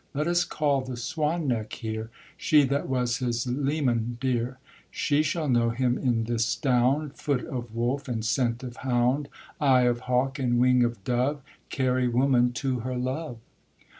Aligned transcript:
Let 0.15 0.25
us 0.25 0.43
call 0.43 0.81
the 0.81 0.97
Swan 0.97 1.47
neck 1.47 1.73
here, 1.73 2.09
She 2.35 2.63
that 2.63 2.89
was 2.89 3.17
his 3.17 3.45
leman 3.45 4.17
dear; 4.19 4.57
She 4.89 5.21
shall 5.21 5.47
know 5.47 5.69
him 5.69 5.95
in 5.99 6.23
this 6.23 6.43
stound; 6.43 7.13
Foot 7.13 7.45
of 7.45 7.75
wolf, 7.75 8.07
and 8.07 8.25
scent 8.25 8.63
of 8.63 8.77
hound, 8.77 9.29
Eye 9.59 9.81
of 9.83 9.99
hawk, 10.09 10.39
and 10.39 10.57
wing 10.57 10.83
of 10.83 11.03
dove, 11.03 11.43
Carry 11.69 12.07
woman 12.07 12.51
to 12.53 12.79
her 12.79 12.95
love.' 12.97 13.37